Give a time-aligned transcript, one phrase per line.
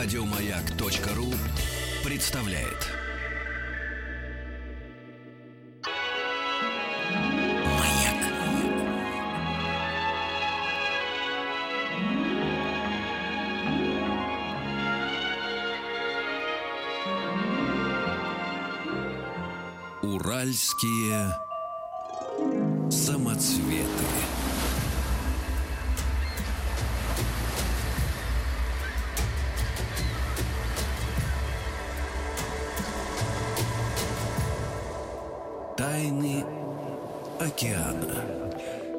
[0.00, 1.34] Радиомаяк.ру
[2.04, 2.86] представляет.
[7.80, 8.22] Маяк.
[20.00, 21.34] Уральские
[22.88, 24.27] самоцветы.
[35.98, 36.44] Тайны
[37.40, 38.37] океана.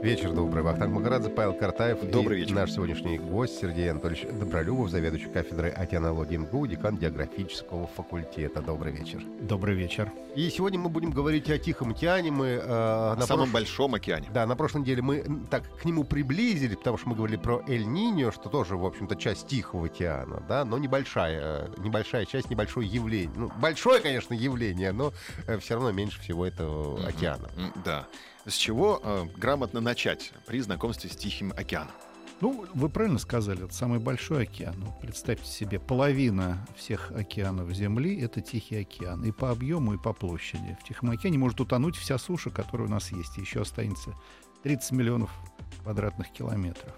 [0.01, 0.63] Вечер добрый.
[0.63, 1.99] Вахтанг Махарадзе, Павел Картаев.
[2.09, 2.55] Добрый и вечер.
[2.55, 8.61] наш сегодняшний гость Сергей Анатольевич Добролюбов, заведующий кафедрой океанологии МГУ, декан географического факультета.
[8.61, 9.21] Добрый вечер.
[9.41, 10.09] Добрый вечер.
[10.35, 12.31] И сегодня мы будем говорить о Тихом океане.
[12.31, 14.29] Мы, э, На на самом прош- большом океане.
[14.33, 18.31] Да, на прошлой неделе мы так к нему приблизились, потому что мы говорили про Эль-Ниньо,
[18.31, 23.31] что тоже, в общем-то, часть Тихого океана, да, но небольшая, э, небольшая часть, небольшое явление.
[23.35, 25.11] Ну, большое, конечно, явление, но
[25.59, 27.49] все равно меньше всего этого океана.
[27.57, 28.07] М, Да.
[28.49, 31.93] С чего э, грамотно начать при знакомстве с Тихим океаном?
[32.41, 34.75] Ну, вы правильно сказали, это самый большой океан.
[35.01, 39.23] Представьте себе, половина всех океанов Земли— это Тихий океан.
[39.23, 40.75] И по объему, и по площади.
[40.81, 43.37] В Тихом океане может утонуть вся суша, которая у нас есть.
[43.37, 44.15] Еще останется
[44.63, 45.29] 30 миллионов
[45.83, 46.95] квадратных километров.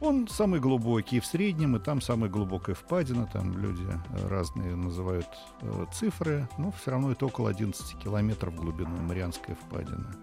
[0.00, 3.28] Он самый глубокий в среднем, и там самая глубокая впадина.
[3.32, 5.28] Там люди э, разные называют
[5.60, 10.16] э, цифры, но все равно это около 11 километров в глубину Марианская впадина.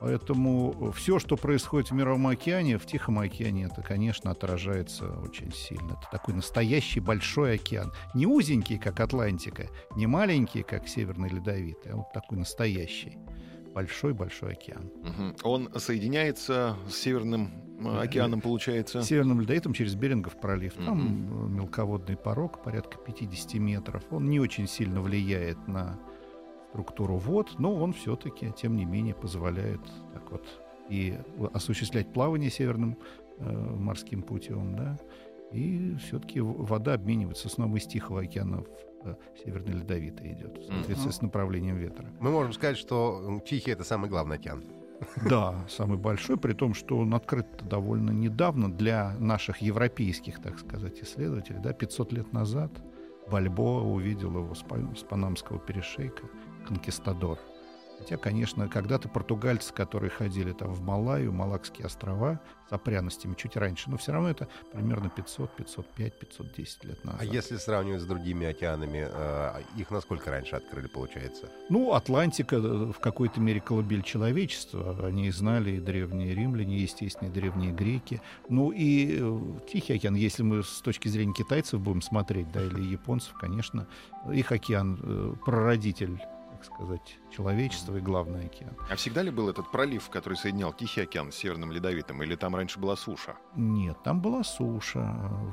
[0.00, 5.92] Поэтому все, что происходит в Мировом океане, в Тихом океане, это, конечно, отражается очень сильно.
[5.92, 7.92] Это такой настоящий большой океан.
[8.14, 13.18] Не узенький, как Атлантика, не маленький, как Северный Ледовитый, а вот такой настоящий.
[13.74, 14.90] Большой-большой океан.
[15.42, 17.50] Он соединяется с Северным
[17.84, 19.02] э, океаном, получается.
[19.02, 20.72] Северным ледовитым через Берингов пролив.
[20.74, 24.02] Там э, мелководный порог, порядка 50 метров.
[24.10, 26.00] Он не очень сильно влияет на
[26.70, 29.80] структуру вод, но он все-таки, тем не менее, позволяет
[30.12, 30.46] так вот
[30.88, 31.18] и
[31.52, 32.96] осуществлять плавание северным
[33.38, 34.98] э, морским путем, да,
[35.52, 38.66] и все-таки вода обменивается снова из Тихого океана в
[39.04, 42.06] э, Северный Ледовитый идет, в соответствии с направлением ветра.
[42.20, 44.64] Мы можем сказать, что Тихий— это самый главный океан.
[45.28, 51.02] Да, самый большой, при том, что он открыт довольно недавно для наших европейских, так сказать,
[51.02, 51.60] исследователей.
[51.60, 52.70] Да, 500 лет назад
[53.30, 54.64] Бальбоа увидел его с,
[54.98, 56.28] с Панамского перешейка,
[56.66, 57.38] конкистадор.
[57.98, 63.88] Хотя, конечно, когда-то португальцы, которые ходили там в Малайю, Малакские острова с опряностями чуть раньше,
[63.90, 67.20] но все равно это примерно 500, 505, 510 лет назад.
[67.20, 71.48] А если сравнивать с другими океанами, э, их насколько раньше открыли, получается?
[71.70, 74.96] Ну, Атлантика э, в какой-то мере колыбель человечества.
[75.06, 78.20] Они знали и древние римляне, естественно, и древние греки.
[78.48, 79.40] Ну и э,
[79.72, 83.86] Тихий океан, если мы с точки зрения китайцев будем смотреть, да, или японцев, конечно,
[84.30, 86.20] их океан прародитель,
[86.56, 88.74] так сказать, человечества и главный океан.
[88.90, 92.22] А всегда ли был этот пролив, который соединял Тихий океан с Северным Ледовитым?
[92.22, 93.36] Или там раньше была суша?
[93.54, 95.02] Нет, там была суша.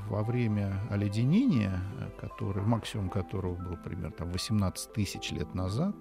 [0.10, 1.82] Во время оледенения,
[2.20, 5.96] который, максимум которого был примерно там, 18 тысяч лет назад,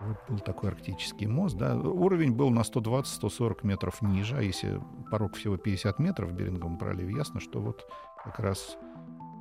[0.00, 5.36] вот был такой арктический мост, да, уровень был на 120-140 метров ниже, а если порог
[5.36, 7.88] всего 50 метров в Беринговом проливе, ясно, что вот
[8.24, 8.76] как раз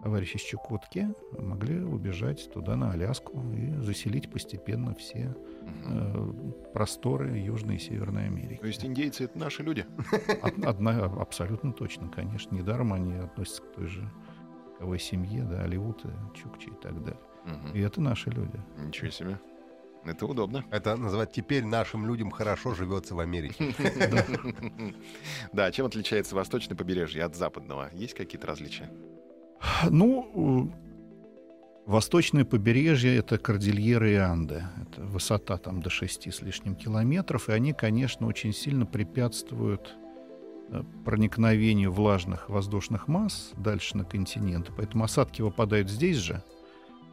[0.03, 1.07] товарищи с Чукотки
[1.37, 5.83] могли убежать туда, на Аляску, и заселить постепенно все Мгм.
[5.85, 8.59] э, просторы Южной и Северной Америки.
[8.61, 9.85] То есть индейцы— это наши люди?
[10.41, 12.55] Од- Одна, абсолютно точно, конечно.
[12.55, 14.09] Недаром они относятся к той же
[14.71, 17.19] языковой семье, да, алиуты, чукчи и так далее.
[17.45, 17.73] Мгм.
[17.75, 18.59] И это наши люди.
[18.79, 19.39] Ничего себе.
[20.03, 20.65] Это удобно.
[20.71, 23.71] Это называть теперь нашим людям хорошо живется в Америке.
[25.53, 27.89] Да, чем отличается восточное побережье от западного?
[27.93, 28.89] Есть какие-то различия?
[29.89, 30.71] Ну,
[31.85, 34.63] восточное побережье— это Кордильеры и Анды.
[34.81, 39.95] Это высота там до 6 с лишним километров, и они, конечно, очень сильно препятствуют
[40.69, 44.71] э, проникновению влажных воздушных масс дальше на континент.
[44.75, 46.41] Поэтому осадки выпадают здесь же.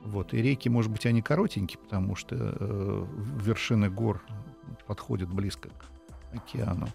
[0.04, 0.32] Вот.
[0.32, 3.06] И реки, может быть, они коротенькие, потому что э,
[3.42, 4.22] вершины гор
[4.86, 6.88] подходят близко к океану.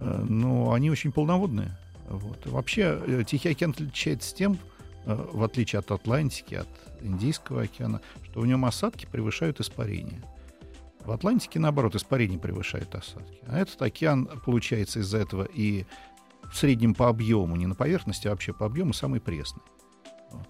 [0.00, 1.76] Э, но они очень полноводные.
[2.08, 2.46] Вот.
[2.46, 4.77] Вообще, э, Тихий океан отличается тем, э,
[5.08, 6.68] в отличие от Атлантики, от
[7.00, 10.22] Индийского океана, что в нем осадки превышают испарение.
[11.04, 13.38] В Атлантике, наоборот, испарение превышает осадки.
[13.46, 15.86] А этот океан, получается, из-за этого и
[16.50, 19.62] в среднем по объему, не на поверхности, а вообще по объему самый пресный.
[20.30, 20.48] Вот.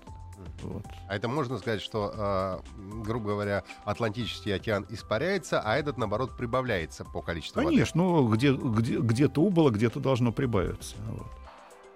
[0.63, 0.85] Вот.
[1.09, 2.59] А это можно сказать, что, э,
[3.05, 7.75] грубо говоря, Атлантический океан испаряется, а этот, наоборот, прибавляется по количеству воды.
[7.75, 10.97] Конечно, ну, где, где, где-то убыло, где-то должно прибавиться.
[11.07, 11.31] Вот.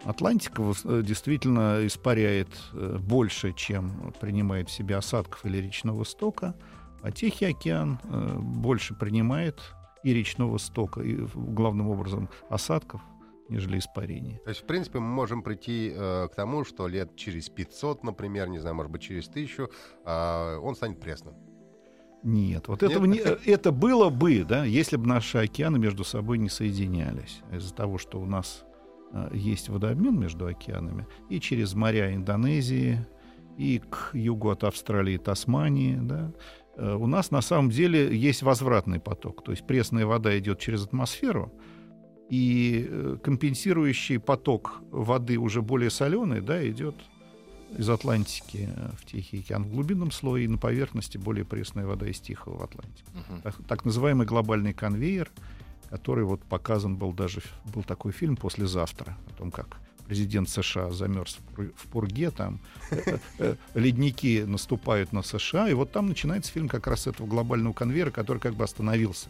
[0.04, 6.54] Атлантика э, действительно испаряет э, больше, чем принимает в себя осадков или речного стока,
[7.02, 9.60] а Тихий океан э, больше принимает
[10.02, 13.00] и речного стока, и главным образом осадков,
[13.49, 14.40] нежели испарений.
[14.44, 18.49] То есть, в принципе, мы можем прийти э, к тому, что лет через 500, например,
[18.49, 19.69] не знаю, может быть, через 1000,
[20.04, 21.34] э, он станет пресным.
[22.25, 22.90] Нет, вот Нет?
[22.93, 27.40] этого не, это было бы, да, если бы наши океаны между собой не соединялись.
[27.52, 28.64] Из-за того, что у нас
[29.32, 33.06] есть водообмен между океанами, и через моря Индонезии,
[33.59, 36.32] и к югу от Австралии Тасмании, да,
[36.76, 39.44] э, у нас на самом деле есть возвратный поток.
[39.44, 41.53] То есть пресная вода идет через атмосферу,
[42.31, 46.97] и э, компенсирующий поток воды уже более соленый, да, идет
[47.76, 52.09] из Атлантики э, в Тихий океан в глубинном слое и на поверхности более пресная вода
[52.09, 53.11] из Тихого в Атлантику.
[53.12, 53.43] Мгм.
[53.43, 55.31] Так, так называемый глобальный конвейер,
[55.90, 57.43] который вот показан был даже,
[57.75, 62.61] был такой фильм «Послезавтра», о том, как президент США замерз в пур- в пурге, там
[62.90, 67.26] э, э, ледники наступают на США, и вот там начинается фильм как раз с этого
[67.26, 69.29] глобального конвейера, который как бы остановился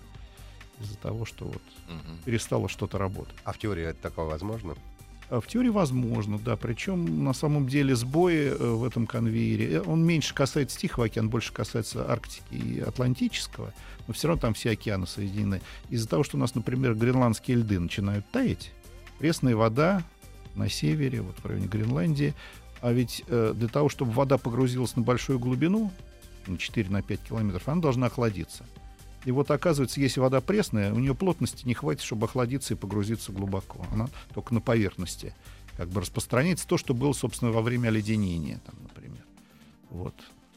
[0.80, 1.62] из-за того, что вот
[2.24, 3.34] перестало что-то работать.
[3.44, 4.74] А в теории это такое возможно?
[5.32, 6.56] А В теории возможно, да.
[6.56, 11.30] Причем на самом деле сбои э, в этом конвейере, э, он меньше касается Тихого океана,
[11.30, 13.72] больше касается Арктики и Атлантического,
[14.06, 15.62] но все равно там все океаны соединены.
[15.88, 18.72] Из-за того, что у нас, например, гренландские льды начинают таять,
[19.18, 20.02] пресная вода
[20.54, 22.34] на севере, вот в районе Гренландии,
[22.82, 25.90] а ведь э, для того, чтобы вода погрузилась на большую глубину,
[26.46, 28.66] на 4-5 километров, она должна охладиться.
[29.24, 33.32] И вот оказывается, если вода пресная, у нее плотности не хватит, чтобы охладиться и погрузиться
[33.32, 33.86] глубоко.
[33.92, 35.34] Она только на поверхности
[35.76, 39.24] как бы распространяется то, что было, собственно, во время оледенения, там, например.
[39.90, 40.14] Вот,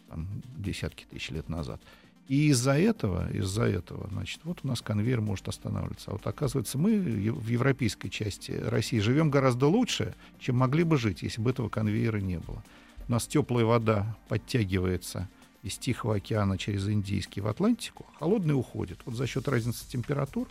[0.10, 0.28] там,
[0.58, 1.82] десятки тысяч лет назад.
[2.28, 6.10] И из-за этого, из-за этого, значит, вот у нас конвейер может останавливаться.
[6.10, 11.22] А вот оказывается, мы в европейской части России живем гораздо лучше, чем могли бы жить,
[11.22, 12.64] если бы этого конвейера не было.
[13.08, 15.30] У нас теплая вода подтягивается
[15.66, 19.00] из Тихого океана через Индийский в Атлантику, холодный уходит.
[19.06, 20.48] Вот за счет разницы температур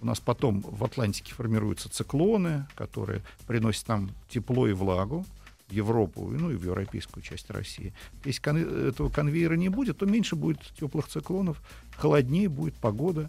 [0.00, 5.26] у нас потом в Атлантике формируются циклоны, которые приносят нам тепло и влагу
[5.68, 7.92] в Европу, ну и в европейскую часть России.
[8.24, 11.60] Если кон- этого конвейера не будет, то меньше будет теплых циклонов,
[11.96, 13.28] холоднее будет погода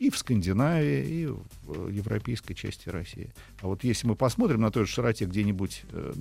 [0.00, 3.30] и в Скандинавии, и в э, европейской части России.
[3.60, 6.14] А вот если мы посмотрим на той же широте где-нибудь э,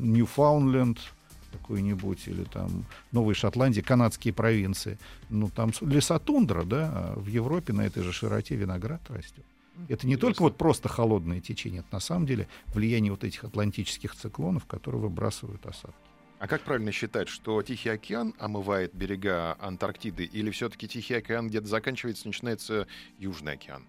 [1.54, 4.98] Какой-нибудь, или там Новой Шотландии, канадские провинции,
[5.30, 9.46] ну там леса тундра, да, а в Европе на этой же широте виноград растет.
[9.88, 14.16] Это не только вот просто холодное течение, это на самом деле влияние вот этих атлантических
[14.16, 15.96] циклонов, которые выбрасывают осадки.
[16.40, 21.68] А как правильно считать, что Тихий океан омывает берега Антарктиды, или все-таки Тихий океан где-то
[21.68, 23.86] заканчивается, начинается Южный океан?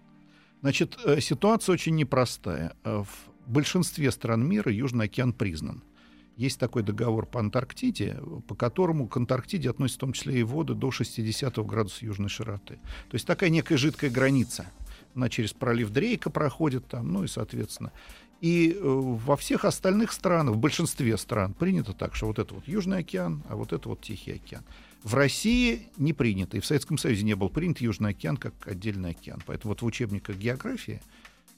[0.61, 2.73] Значит, э, ситуация очень непростая.
[2.85, 5.83] Э, В большинстве стран мира Южный океан признан.
[6.37, 10.73] Есть такой договор по Антарктиде, по которому к Антарктиде относятся в том числе и воды
[10.73, 12.75] до 60 градуса южной широты.
[13.09, 14.65] То есть такая некая жидкая граница.
[15.15, 17.93] Она через пролив Дрейка проходит там, ну и соответственно.
[18.41, 22.67] И э, во всех остальных странах, в большинстве стран принято так, что вот это вот
[22.67, 24.63] Южный океан, а вот это вот Тихий океан.
[25.03, 29.11] В России не принято, и в Советском Союзе не был принят Южный океан как отдельный
[29.11, 29.41] океан.
[29.45, 31.01] Поэтому вот в учебниках географии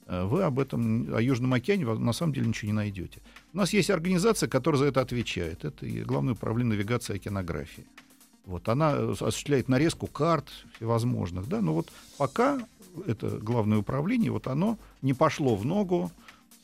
[0.08, 3.20] вы об этом, о Южном океане на самом деле ничего не найдете.
[3.54, 5.66] У нас есть организация, которая за это отвечает.
[5.66, 7.86] Это Главное управление навигации и океанографии.
[8.46, 10.48] Вот, она э, осуществляет нарезку карт
[10.78, 11.48] всевозможных.
[11.50, 11.62] Да?
[11.62, 12.60] Но вот пока
[13.06, 16.12] это главное управление, вот оно не пошло в ногу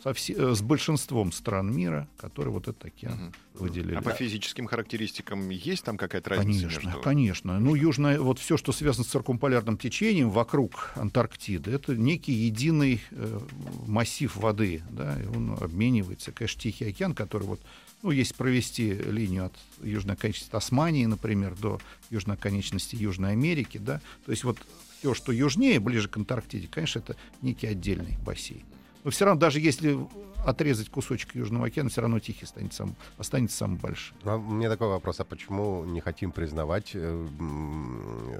[0.04, 3.34] со все- э, с большинством стран мира, которые вот этот океан Мгм.
[3.54, 3.96] выделили.
[3.96, 7.02] А по физическим характеристикам есть там какая-то разница Конечно, между...
[7.02, 7.60] конечно.
[7.60, 13.40] Ну, южное, вот все, что связано с циркумполярным течением вокруг Антарктиды, это некий единый э,
[13.88, 16.34] массив воды, да, и он обменивается.
[16.34, 17.62] Конечно, Тихий океан, который вот,
[18.02, 21.80] ну, если провести линию от южной оконечности Тасмании, например, до
[22.10, 24.58] южной оконечности Южной Америки, да, то есть вот
[25.00, 28.64] все, что южнее, ближе к Антарктиде, конечно, это некий отдельный бассейн.
[29.04, 29.98] Но все равно, даже если
[30.46, 34.16] отрезать кусочек Южного океана, все равно Тихий станет сам, останется самым большим.
[34.24, 37.28] А у меня такой вопрос, а почему не хотим признавать э,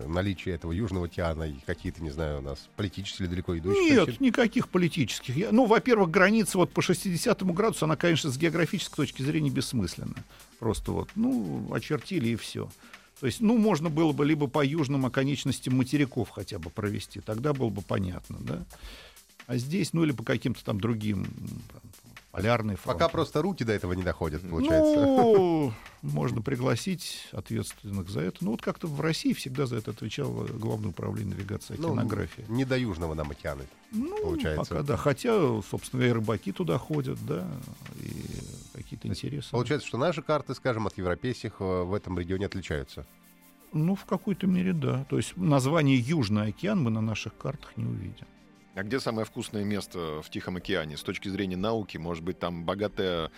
[0.08, 3.92] наличие этого Южного океана и какие-то, не знаю, у нас политические или далеко идущие?
[3.92, 4.26] Нет, причины?
[4.26, 5.36] никаких политических.
[5.36, 10.16] Я- ну, во-первых, граница вот по 60 градусу, она, конечно, с географической точки зрения бессмысленна.
[10.60, 12.70] Просто вот, ну, очертили и все.
[13.20, 17.54] То есть, ну, можно было бы либо по южным оконечностям материков хотя бы провести, тогда
[17.54, 18.66] было бы понятно, да.
[19.48, 21.26] А здесь, ну, или по каким-то там другим,
[21.72, 21.82] там,
[22.34, 22.98] полярный фронт.
[22.98, 25.06] Пока просто руки до этого не доходят, получается.
[25.06, 28.44] Ну, можно пригласить ответственных за это.
[28.44, 32.46] Ну, вот как-то в России всегда за это отвечало Главное управление навигации и Ну, океанографии.
[32.48, 33.64] не до Южного нам океана.
[33.92, 34.76] Ну, получается.
[34.76, 34.98] пока да.
[34.98, 37.48] Хотя, собственно, и рыбаки туда ходят, да,
[38.02, 38.14] и
[38.74, 39.52] какие-то интересы.
[39.52, 43.06] Получается, что наши карты, скажем, от европейских э, в этом регионе отличаются.
[43.74, 45.06] Ну, в какой-то мере, да.
[45.10, 48.26] То есть название Южный океан мы на наших картах не увидим.
[48.76, 50.98] А где самое вкусное место в Тихом океане?
[50.98, 53.30] С точки зрения науки, может быть, там богатая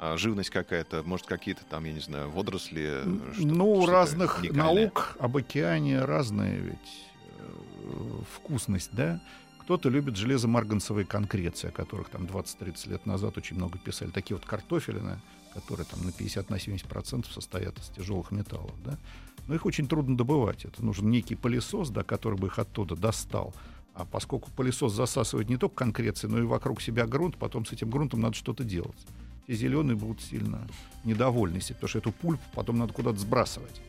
[0.00, 3.02] а, живность какая-то, может, какие-то там, я не знаю, водоросли?
[3.04, 4.84] э, ну, у разных уникальное?
[4.86, 7.04] наук об океане разная ведь
[7.38, 9.20] э, вкусность, да?
[9.60, 14.10] Кто-то любит железомарганцевые конкреции, о которых там 20-30 лет назад очень много писали.
[14.10, 15.20] Такие вот картофелины,
[15.54, 18.98] которые там на 50 на 70 процентов состоят из тяжелых металлов, да?
[19.46, 20.64] Но их очень трудно добывать.
[20.64, 23.54] Это нужен некий пылесос, да, который бы их оттуда достал.
[23.94, 27.90] А поскольку пылесос засасывает не только конкреции, но и вокруг себя грунт, потом с этим
[27.90, 29.06] грунтом надо что-то делать.
[29.46, 30.66] Те зеленые будут сильно
[31.04, 33.80] недовольны, потому что эту пульпу потом надо куда-то сбрасывать.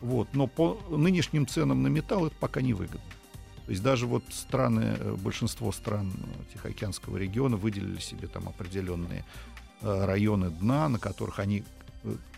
[0.00, 0.28] Вот.
[0.32, 3.00] Но по нынешним ценам на металл это пока не выгодно.
[3.66, 9.24] То есть даже вот страны, э, большинство стран э, Тихоокеанского региона выделили себе там определенные
[9.80, 11.62] э, районы дна, на которых они,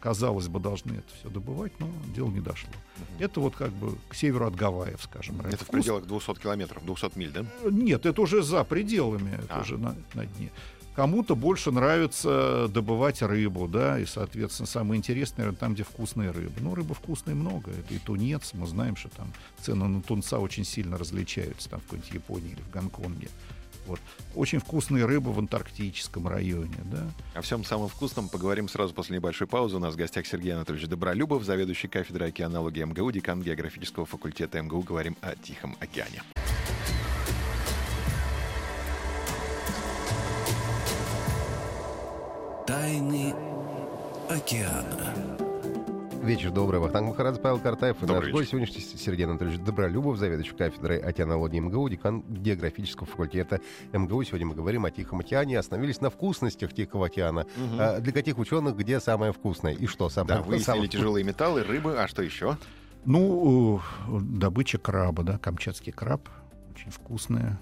[0.00, 2.70] казалось бы, должны это все добывать, но дело не дошло.
[3.18, 5.40] Это вот как бы к северу от Гавайев, скажем.
[5.40, 7.44] Это в Вкус- пределах 200 километров, 200 миль, да?
[7.70, 9.60] нет, это уже за пределами, это А.
[9.60, 10.50] уже на, на дне.
[10.94, 16.52] Кому-то больше нравится добывать рыбу, да, и, соответственно, самое интересное, наверное, там, где вкусная рыба.
[16.60, 17.70] Ну, рыбы вкусной много.
[17.70, 21.84] Это и тунец, мы знаем, что там цены на тунца очень сильно различаются, там, в
[21.84, 23.28] какой-нибудь Японии или в Гонконге.
[23.86, 24.00] Вот.
[24.34, 27.06] Очень вкусные рыбы в антарктическом районе, да.
[27.34, 29.76] О всем самом вкусном поговорим сразу после небольшой паузы.
[29.76, 34.82] У нас в гостях Сергей Анатольевич Добролюбов, заведующий кафедрой океанологии МГУ, декан географического факультета МГУ.
[34.82, 36.22] Говорим о Тихом океане.
[42.66, 43.34] Тайны
[44.30, 45.31] океана.
[46.22, 46.78] Вечер добрый.
[46.78, 47.96] Вахтанг Махарадзе, Павел Картаев.
[48.00, 53.60] И Добрый наш гость сегодняшний Сергей Анатольевич Добролюбов, заведующий кафедрой океанологии МГУ, декан географического факультета
[53.92, 54.22] МГУ.
[54.22, 55.58] Сегодня мы говорим о Тихом океане.
[55.58, 57.46] Остановились на вкусностях Тихого океана.
[57.76, 59.72] А для каких ученых где самое вкусное?
[59.74, 62.56] И что самое, Да, выяснили самое тяжелые металлы, рыбы, а что еще?
[63.04, 66.28] Ну, добыча краба, да, камчатский краб,
[66.70, 67.58] очень вкусная,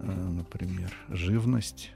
[0.00, 1.92] э, например, живность.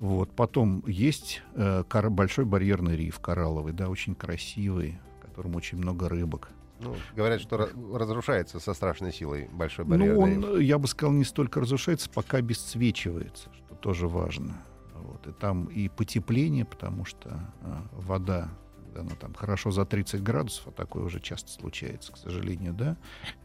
[0.00, 0.30] Вот.
[0.34, 6.50] Потом есть э, большой барьерный риф коралловый, да, очень красивый, в котором очень много рыбок.
[6.80, 10.60] Ну, говорят, что разрушается со страшной силой большой Ну, барьерный он, риф.
[10.60, 14.62] э, я бы сказал, не столько разрушается, пока обесцвечивается, что тоже важно.
[14.94, 15.26] Вот.
[15.26, 18.50] И там и потепление, потому что э, вода,
[18.94, 22.98] она там хорошо за 30 градусов, а такое уже часто случается, к сожалению, да,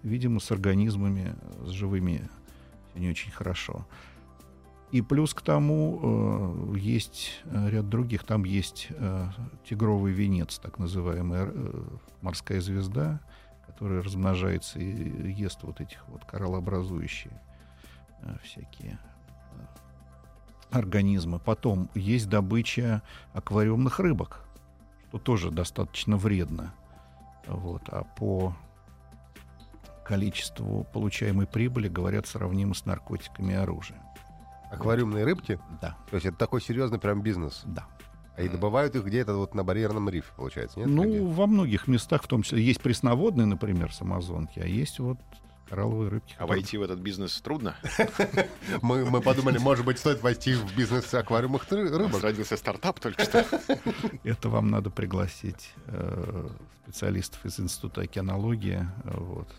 [0.03, 2.29] видимо, с организмами, э, с живыми
[2.95, 3.87] не очень хорошо.
[4.91, 8.25] И плюс к тому э, есть э, ряд других.
[8.25, 9.27] Там есть э,
[9.67, 11.83] тигровый венец, так называемая э,
[12.21, 13.21] морская звезда,
[13.65, 17.41] которая размножается и ест вот этих вот кораллообразующие
[18.21, 18.99] э, всякие
[19.53, 19.65] э,
[20.71, 21.39] организмы.
[21.39, 24.45] Потом есть добыча аквариумных рыбок,
[25.07, 26.73] что тоже достаточно вредно.
[27.47, 27.83] Вот.
[27.87, 28.53] А по
[30.03, 34.01] количеству получаемой прибыли, говорят, сравнимо с наркотиками и оружием.
[34.71, 35.59] Аквариумные рыбки?
[35.81, 37.61] Да, То есть это такой серьезный прям бизнес.
[37.65, 37.85] да.
[38.37, 40.87] А и добывают их где-то вот на барьерном рифе, получается, нет?
[40.87, 41.19] ну, Где?
[41.21, 45.17] во многих местах, в том числе, есть пресноводные, например, с Амазонки, а есть вот
[45.69, 46.35] коралловые рыбки.
[46.39, 47.75] А войти в этот бизнес трудно?
[48.81, 52.21] мы, мы подумали, может быть, стоит войти в бизнес аквариумных рыбок.
[52.23, 53.45] родился стартап только что.
[54.23, 56.49] Это вам надо пригласить э,
[56.83, 58.87] специалистов из Института океанологии.
[59.05, 59.49] э, Вот.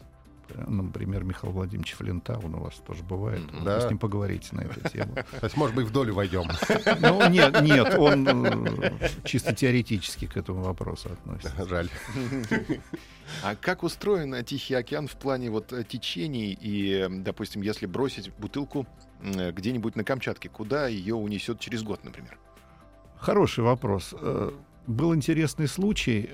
[0.51, 3.41] Э, Например, Михаил Владимирович Флинтаун у вас тоже бывает.
[3.53, 3.59] Мгм.
[3.61, 3.81] Вы Да.
[3.81, 5.15] с ним поговорите на эту тему.
[5.41, 6.49] То есть, может быть, в долю войдем.
[7.01, 11.67] Ну, нет, нет, он э, чисто теоретически к этому вопросу относится.
[11.69, 11.89] Жаль.
[13.43, 18.87] А как устроен Тихий океан в плане вот э, течений и, допустим, если бросить бутылку
[19.23, 22.37] где-нибудь на Камчатке, куда ее унесет через год, например?
[23.19, 24.15] Хороший вопрос.
[24.89, 26.29] Был интересный случай.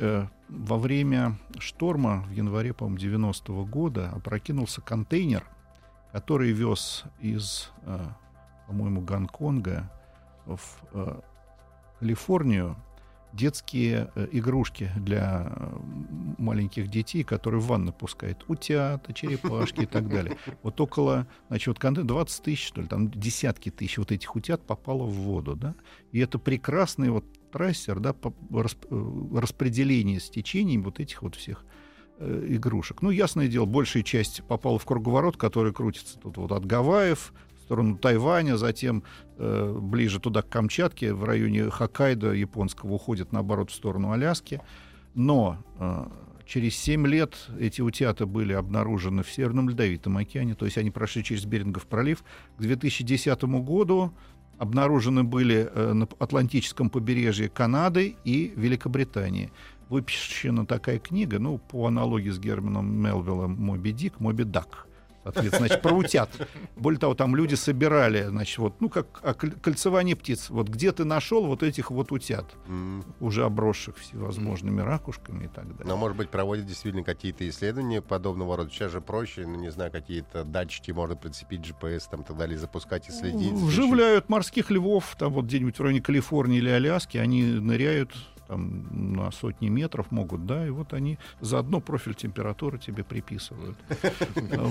[0.48, 5.44] Во время шторма в январе, по-моему, 90-го года опрокинулся контейнер,
[6.12, 7.98] который вез из, э,
[8.66, 9.90] по-моему, Гонконга
[10.46, 10.60] в
[10.92, 11.20] э,
[12.00, 12.76] Калифорнию
[13.34, 15.52] детские э, игрушки для
[16.38, 18.44] маленьких детей, которые в ванну пускают.
[18.48, 20.38] Утята, черепашки и так далее.
[20.62, 24.66] Вот около, значит, вот контейнер 20 тысяч, что ли, там десятки тысяч вот этих утят
[24.66, 25.74] попало в воду, да.
[26.12, 31.64] И это прекрасный вот трассер, да, по- э, распределение с течением вот этих вот всех
[32.18, 33.02] э, игрушек.
[33.02, 37.60] Ну, ясное дело, большая часть попала в круговорот, который крутится тут вот от Гавайев в
[37.62, 39.02] сторону Тайваня, затем
[39.36, 44.60] э, ближе туда к Камчатке, в районе Хоккайдо японского уходит, наоборот, в сторону Аляски.
[45.14, 46.06] Но э,
[46.48, 51.22] через 7 лет эти утята были обнаружены в Северном Ледовитом океане, то есть они прошли
[51.22, 52.24] через Берингов пролив.
[52.56, 54.12] К 2010 году
[54.58, 59.50] обнаружены были э, на Атлантическом побережье Канады и Великобритании.
[59.88, 64.87] Выпущена такая книга, ну, по аналогии с Германом Мелвиллом «Моби Дик», «Моби Дак»,
[65.24, 66.30] соответственно, значит, про утят.
[66.76, 69.06] Более того, там люди собирали, значит, вот, ну, как
[69.62, 70.50] кольцевание птиц.
[70.50, 73.04] Вот где ты нашел вот этих вот утят, М.
[73.20, 75.86] уже обросших всевозможными ракушками и так далее.
[75.86, 78.70] Но, может быть, проводят действительно какие-то исследования подобного рода.
[78.70, 82.58] Сейчас же проще, ну, не знаю, какие-то датчики можно прицепить, GPS там и так далее,
[82.58, 83.52] запускать и следить.
[83.52, 88.14] Вживляют морских львов, там вот где-нибудь в районе Калифорнии или Аляски, они ныряют
[88.48, 93.76] там на сотни метров могут, да, и вот они заодно профиль температуры тебе приписывают.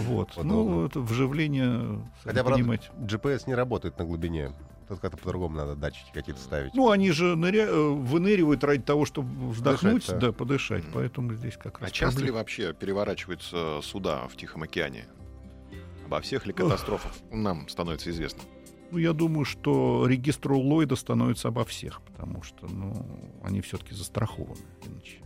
[0.07, 0.31] Вот.
[0.43, 2.89] Ну, это вживление, Хотя, понимаете.
[2.99, 4.51] GPS не работает на глубине.
[4.87, 6.73] Тут как-то по-другому надо датчики какие-то ставить.
[6.73, 7.65] Ну, они же ныря...
[7.67, 10.27] э, выныривают ради того, чтобы вздохнуть, Подышать, да.
[10.27, 10.83] да, подышать.
[10.93, 15.05] Поэтому здесь как раз А часто ли вообще переворачиваются суда в Тихом океане?
[16.05, 18.43] Обо всех ли катастрофах нам становится известно?
[18.91, 22.93] Ну, я думаю, что регистр Ллойда становится обо всех, потому что, ну,
[23.43, 24.61] они все-таки застрахованы.
[24.85, 25.17] Иначе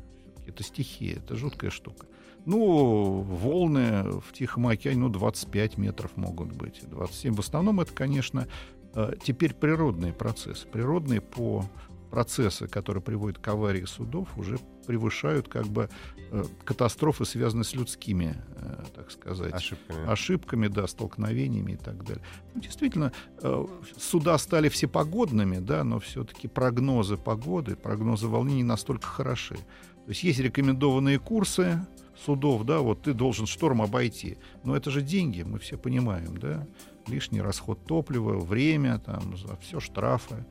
[0.48, 2.08] это стихия, это жуткая штука.
[2.46, 7.34] Ну, волны в Тихом океане, ну, 25 метров могут быть, 27.
[7.34, 8.48] В основном это, конечно,
[8.96, 10.68] э, теперь природные процессы.
[10.68, 11.66] Природные по
[12.12, 15.90] процессы, которые приводят к аварии судов, уже превышают как бы
[16.32, 20.12] э, катастрофы, связанные с людскими, э, так сказать, Ошибками.
[20.12, 22.24] ошибками, да, столкновениями и так далее.
[22.54, 23.66] Ну, действительно, э,
[23.98, 29.56] суда стали всепогодными, да, но все-таки прогнозы погоды, прогнозы волны не настолько хороши.
[29.56, 31.80] То есть есть рекомендованные курсы
[32.26, 34.38] судов, да, вот ты должен шторм обойти.
[34.64, 36.68] Но это же деньги, мы все понимаем, да.
[37.08, 40.46] Лишний расход топлива, время, там, за все штрафы.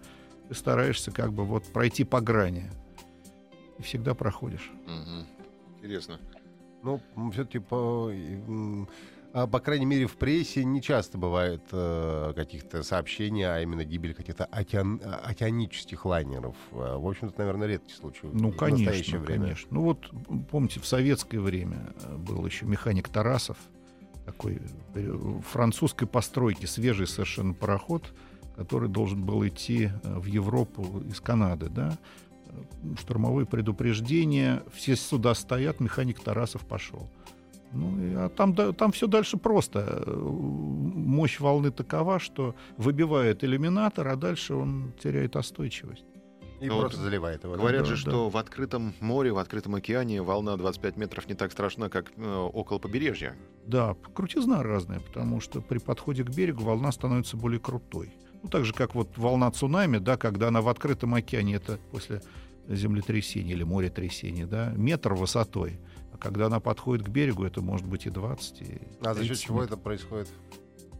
[0.51, 2.69] Ты стараешься как бы вот пройти по грани.
[3.79, 4.69] И всегда проходишь.
[4.85, 5.25] Мгм.
[5.79, 6.19] Интересно.
[6.83, 8.11] Ну, все-таки по,
[9.33, 14.13] а, по крайней мере, в прессе не часто бывает э, каких-то сообщений, а именно гибель
[14.13, 16.57] каких-то океан- океанических лайнеров.
[16.73, 19.43] А, В общем-то, наверное, редкий случай Ну, в конечно, настоящее время.
[19.43, 19.69] конечно.
[19.71, 20.11] Ну вот,
[20.51, 23.57] помните, в советское время э, был еще механик Тарасов,
[24.27, 24.61] такой
[24.97, 28.03] э, французской постройки, свежий совершенно пароход,
[28.61, 31.97] который должен был идти э, в Европу из Канады, да.
[32.99, 37.09] Штурмовые предупреждения, все суда стоят, механик Тарасов пошел.
[37.73, 40.03] Ну, и- а там, да- там все дальше просто.
[40.07, 46.05] Мощь волны такова, что выбивает иллюминатор, а дальше он теряет остойчивость.
[46.61, 47.55] И Ну, просто вот заливает его.
[47.55, 48.11] Говорят да, же, да.
[48.11, 52.35] что в открытом море, в открытом океане волна 25 метров не так страшна, как э,
[52.53, 53.35] около побережья.
[53.67, 58.13] Да, крутизна разная, потому что при подходе к берегу волна становится более крутой.
[58.43, 62.23] Ну, так же, как вот волна цунами, да, когда она в открытом океане, это после
[62.69, 65.79] землетрясения или моретрясения, да, метр высотой.
[66.13, 69.29] А когда она подходит к берегу, это может быть и 20, и А за счет
[69.29, 70.29] 30 чего это происходит?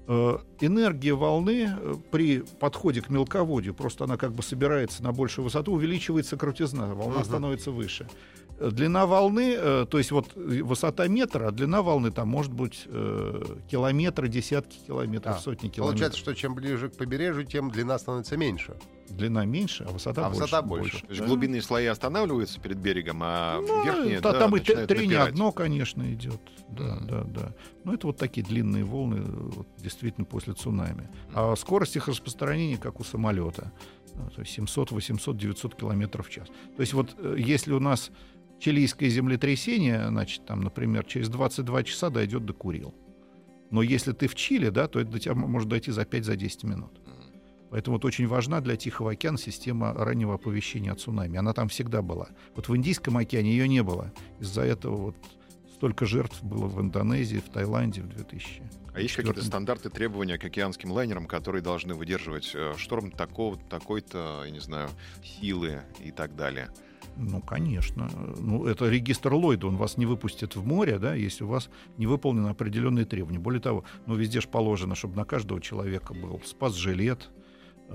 [0.09, 5.45] Э, Энергия волны э, при подходе к мелководью, просто она как бы собирается на большую
[5.45, 7.25] высоту, увеличивается крутизна, волна Мгм.
[7.25, 8.09] становится выше.
[8.61, 13.43] Длина волны, э, то есть вот высота метра, а длина волны там может быть э,
[13.71, 15.87] километры, десятки километров, А, сотни километров.
[15.93, 18.77] Получается, что чем ближе к побережью, тем длина становится меньше.
[19.09, 20.43] Длина меньше, а высота А больше.
[20.43, 21.01] высота больше.
[21.01, 21.27] То есть да.
[21.27, 24.99] глубинные слои останавливаются перед берегом, а Ну, верхние та- да, там и т- начинают три
[25.01, 25.29] не напирать.
[25.31, 26.41] одно, конечно, идет.
[26.69, 27.07] Да, Мгм.
[27.07, 27.55] да, да.
[27.85, 29.23] Но это вот такие длинные волны, э,
[29.57, 31.09] вот, действительно, после цунами.
[31.35, 33.73] А скорость их распространения, как у самолета.
[34.37, 36.49] То есть 700, 800, 900 километров в час.
[36.77, 38.11] То есть вот если у нас
[38.61, 42.95] чилийское землетрясение, значит, там, например, через 22 часа дойдет до Курил.
[43.71, 47.01] Но если ты в Чили, да, то это до тебя может дойти за 5-10 минут.
[47.07, 47.41] Мгм.
[47.71, 51.39] Поэтому вот очень важна для Тихого океана система раннего оповещения о цунами.
[51.39, 52.29] Она там всегда была.
[52.55, 54.13] Вот в Индийском океане ее не было.
[54.41, 55.17] Из-за этого вот
[55.75, 58.63] столько жертв было в Индонезии, в Таиланде в 2000.
[58.93, 64.43] А есть какие-то стандарты требования к океанским лайнерам, которые должны выдерживать э, шторм такого, такой-то,
[64.45, 64.91] я не знаю,
[65.23, 66.71] силы и так далее?
[67.21, 68.09] Ну, конечно.
[68.39, 69.67] Ну, это регистр Ллойда.
[69.67, 73.39] Он вас не выпустит в море, да, если у вас не выполнены определенные требования.
[73.39, 77.29] Более того, ну, везде же положено, чтобы на каждого человека был спас-жилет.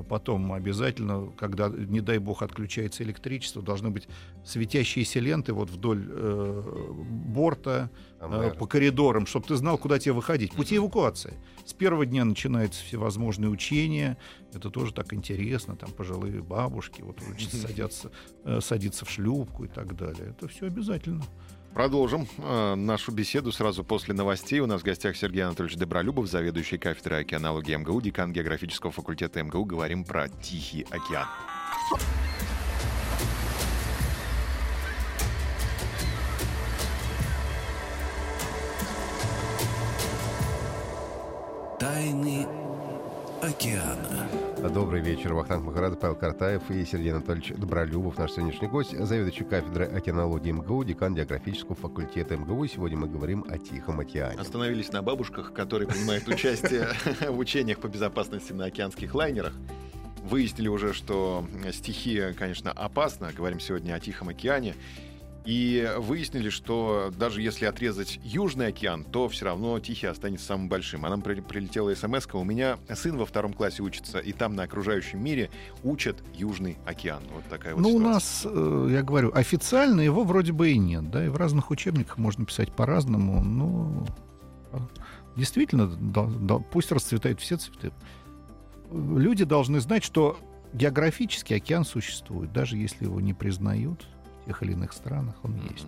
[0.04, 4.08] Потом обязательно, когда, не дай бог, отключается электричество, должны быть
[4.44, 10.54] светящиеся ленты вот вдоль э, борта, э, по коридорам, чтобы ты знал, куда тебе выходить.
[10.54, 11.36] Пути эвакуации.
[11.66, 14.18] С первого дня начинаются всевозможные учения.
[14.54, 15.76] Это тоже так интересно.
[15.78, 17.20] Там пожилые бабушки вот
[17.52, 18.12] садятся,
[18.44, 20.32] э, садиться в шлюпку и так далее.
[20.32, 21.24] Это все обязательно.
[21.76, 24.62] Продолжим э, нашу беседу сразу после новостей.
[24.62, 29.66] У нас в гостях Сергей Анатольевич Добролюбов, заведующий кафедрой океанологии МГУ, декан географического факультета МГУ.
[29.66, 31.28] Говорим про Тихий океан.
[41.78, 42.48] Тайны
[43.42, 44.45] океана.
[44.74, 45.34] Добрый вечер.
[45.34, 50.84] Вахтанг Махарадзе, Павел Картаев и Сергей Анатольевич Добролюбов, наш сегодняшний гость, заведующий кафедрой океанологии МГУ,
[50.84, 52.66] декан географического факультета МГУ.
[52.68, 54.40] Сегодня мы говорим о Тихом океане.
[54.40, 56.88] Остановились на бабушках, которые принимают участие
[57.30, 59.54] в учениях по безопасности на океанских лайнерах.
[60.24, 63.32] Выяснили уже, что стихия, конечно, опасна.
[63.36, 64.76] Говорим сегодня о Тихом океане.
[65.46, 71.06] И выяснили, что даже если отрезать Южный океан, то все равно Тихий останется самым большим.
[71.06, 74.64] А нам при- прилетела смс У меня сын во втором классе учится, и там на
[74.64, 75.52] окружающем мире
[75.84, 77.22] учат Южный океан.
[77.32, 81.12] Вот такая вот Ну, у нас, э, я говорю, официально его вроде бы и нет,
[81.12, 84.08] да, и в разных учебниках можно писать по-разному, но
[84.72, 84.80] а,
[85.36, 87.92] действительно, да- да, пусть расцветают все цветы.
[88.92, 90.38] Люди должны знать, что
[90.74, 94.08] географически океан существует, даже если его не признают
[94.46, 95.88] тех или иных странах, он есть.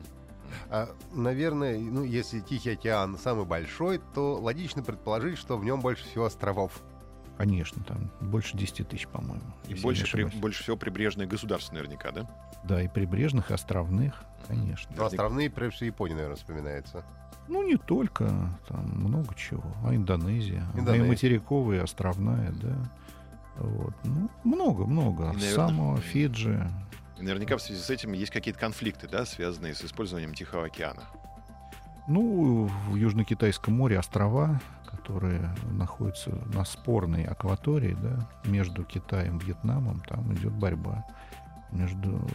[0.70, 6.06] А, наверное, ну, если Тихий океан самый большой, то логично предположить, что в нем больше
[6.06, 6.82] всего островов.
[7.38, 9.44] Конечно, там больше 10 тысяч, по-моему.
[9.68, 12.28] И больше, при- больше всего прибрежных государств наверняка, да?
[12.64, 14.92] Да, и прибрежных, и островных, конечно.
[14.98, 17.04] Но островные, прежде всего, Япония, наверное, вспоминается.
[17.48, 18.28] Ну, не только,
[18.68, 19.64] там много чего.
[19.86, 21.06] А Индонезия, а Индонезия.
[21.06, 22.76] и материковая, и островная, да.
[23.58, 23.94] Вот.
[24.04, 25.34] Ну, много-много.
[25.40, 26.70] Самого Фиджи.
[27.20, 31.04] Наверняка в связи с этим есть какие-то конфликты, да, связанные с использованием Тихого океана.
[32.08, 40.00] Ну, в Южно-Китайском море острова, которые находятся на спорной акватории, да, между Китаем и Вьетнамом,
[40.02, 41.06] там идет борьба.
[41.72, 42.26] Между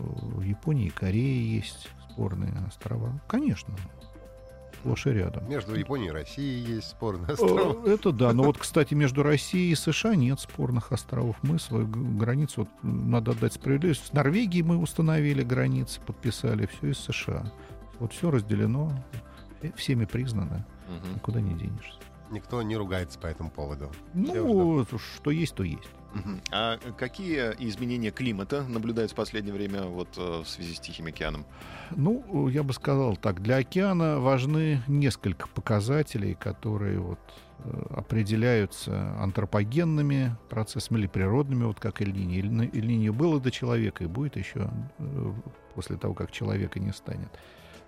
[0.42, 3.18] Японией и Кореей есть спорные острова.
[3.28, 3.74] Конечно,
[4.82, 5.48] сплошь и рядом.
[5.48, 7.86] Между Японией и Россией есть остров.
[7.86, 8.32] Э, Это да.
[8.32, 11.36] Но вот, кстати, между Россией и США нет спорных островов.
[11.42, 14.10] Мы свою границу, вот, надо отдать справедливость.
[14.10, 17.44] В Норвегии мы установили границы, подписали все из США.
[18.00, 18.92] Вот все разделено,
[19.62, 21.14] э, всеми признано, Мгм.
[21.14, 21.98] никуда не денешься.
[22.30, 23.90] Никто не ругается по этому поводу.
[24.14, 24.84] Ну,
[25.16, 25.88] что есть, то есть.
[26.50, 31.44] А какие изменения климата наблюдаются в последнее время вот, э, в связи с Тихим океаном?
[31.90, 37.18] Ну, я бы сказал так, для океана важны несколько показателей, которые вот
[37.64, 42.64] э, определяются антропогенными процессами или природными, вот как Эль-Ниньо.
[42.64, 45.32] Эль- Эль-Ниньо было до человека и будет еще э,
[45.74, 47.30] после того, как человека не станет.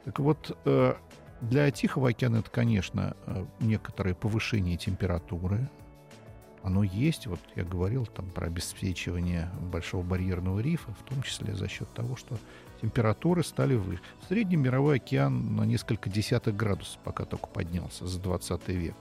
[0.05, 0.95] Так вот, э,
[1.41, 5.69] для Тихого океана это, конечно, э, некоторое повышение температуры.
[6.65, 11.69] Оно есть, вот я говорил там про обеспечивание большого барьерного рифа, в том числе за
[11.69, 12.39] счет того, что
[12.81, 14.01] температуры стали выше.
[14.23, 18.97] В среднем мировой океан на несколько десятых градусов пока только поднялся за 20 век.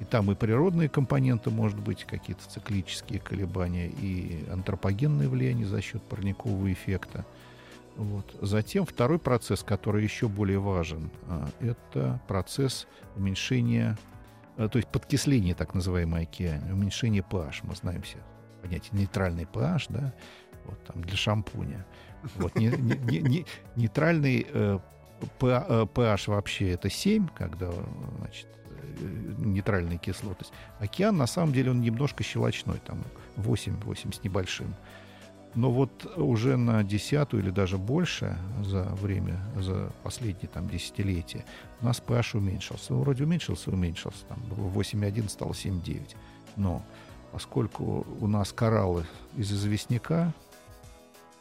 [0.00, 6.02] И там и природные компоненты, может быть, какие-то циклические колебания, и антропогенные влияния за счет
[6.02, 7.24] парникового эффекта.
[7.96, 8.26] Вот.
[8.42, 12.86] Затем второй процесс, который еще более важен, а, это процесс
[13.16, 13.96] уменьшения,
[14.68, 17.60] то есть подкисления, так называемой океана, уменьшение pH.
[17.62, 18.18] Мы знаем все
[18.62, 20.12] понятие нейтральный pH, да,
[20.66, 21.86] вот там для шампуня.
[22.36, 23.46] Вот не- не- не- не-
[23.76, 24.78] нейтральный э,
[25.40, 27.70] э, pH вообще это 7, когда
[28.18, 28.46] значит,
[29.00, 30.52] э, нейтральная кислотность.
[30.78, 33.02] Океан на самом деле он немножко щелочной, там
[33.36, 34.74] 8, 8 с небольшим.
[35.54, 41.44] Но вот уже на десятую или даже больше за время, за последние там десятилетия
[41.80, 42.94] у нас pH уменьшился.
[42.94, 44.24] Он вроде уменьшился, уменьшился.
[44.26, 46.14] Там 8,1 стал 7,9.
[46.56, 46.82] Но
[47.32, 49.04] поскольку у нас кораллы
[49.36, 50.32] из известняка,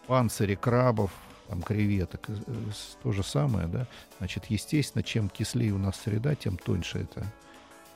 [0.08, 1.12] панцири крабов,
[1.48, 2.34] там, креветок, э,
[3.04, 3.88] то же самое, да,
[4.20, 7.26] значит, естественно, чем кислее у нас среда, тем тоньше это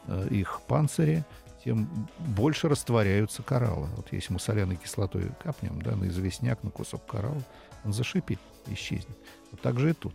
[0.07, 1.23] э, их панцири,
[1.63, 1.87] тем
[2.19, 3.87] больше растворяются кораллы.
[3.95, 7.41] Вот если мы соляной кислотой капнем, да, на известняк, на кусок коралла,
[7.85, 9.17] он зашипит, исчезнет.
[9.51, 10.13] Вот так же и тут.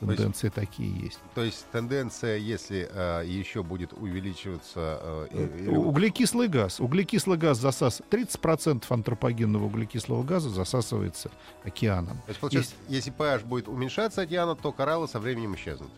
[0.00, 1.18] есть- Тенденции такие есть.
[1.34, 4.98] То есть тенденция, если э, еще будет увеличиваться...
[5.02, 6.80] э, или- Углекислый газ.
[6.80, 8.10] Углекислый газ засасывает.
[8.12, 11.30] 30% антропогенного углекислого газа засасывается
[11.64, 12.16] океаном.
[12.24, 15.90] То есть, получается, если pH будет уменьшаться океана, то кораллы со временем исчезнут.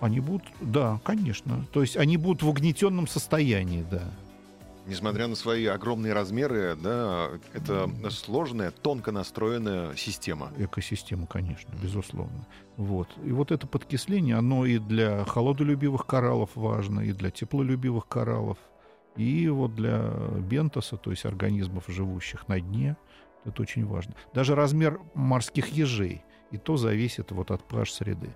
[0.00, 1.64] Они будут, да, конечно.
[1.72, 4.02] То есть они будут в угнетенном состоянии, да.
[4.86, 10.52] Несмотря на свои огромные размеры, да, это сложная, тонко настроенная система.
[10.58, 12.46] Экосистема, конечно, безусловно.
[12.76, 13.08] Вот.
[13.24, 18.58] И вот это подкисление, оно и для холодолюбивых кораллов важно, и для теплолюбивых кораллов,
[19.16, 22.96] и вот для бентоса, то есть организмов, живущих на дне,
[23.44, 24.14] это очень важно.
[24.34, 28.30] Даже размер морских ежей, и то зависит вот от pH среды.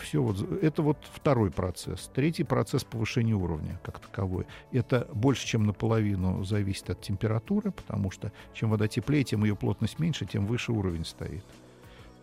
[0.00, 2.10] Все, вот, это вот второй процесс.
[2.14, 4.46] Третий процесс повышения уровня как таковой.
[4.72, 9.98] Это больше, чем наполовину зависит от температуры, потому что чем вода теплее, тем ее плотность
[9.98, 11.44] меньше, тем выше уровень стоит.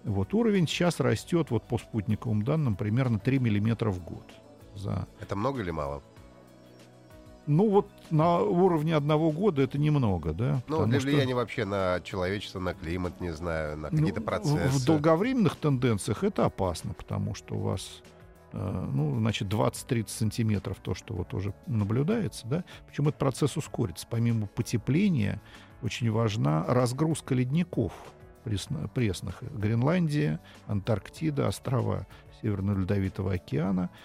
[0.03, 4.25] Вот уровень сейчас растет, вот по спутниковым данным, примерно 3 миллиметра в год.
[4.75, 5.07] За...
[5.19, 6.01] Это много или мало?
[7.47, 10.61] Ну вот на уровне одного года это немного, да?
[10.67, 14.79] Ну, для влияния вообще на человечество, на климат, не знаю, на какие-то ну, процессы.
[14.79, 18.01] В долговременных тенденциях это опасно, потому что у вас
[18.53, 24.05] э, ну, значит, 20-30 сантиметров то, что вот уже наблюдается, да, причем этот процесс ускорится.
[24.09, 25.41] Помимо потепления
[25.81, 27.91] очень важна разгрузка ледников
[28.43, 29.41] пресно, пресных.
[29.41, 32.05] Гренландия, Антарктида, острова
[32.41, 33.89] Северного Ледовитого океана—